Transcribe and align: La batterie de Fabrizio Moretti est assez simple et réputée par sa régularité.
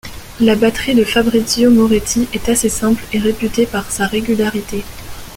La 0.39 0.55
batterie 0.55 0.95
de 0.95 1.03
Fabrizio 1.03 1.69
Moretti 1.69 2.27
est 2.33 2.49
assez 2.49 2.69
simple 2.69 3.03
et 3.13 3.19
réputée 3.19 3.67
par 3.67 3.91
sa 3.91 4.07
régularité. 4.07 4.83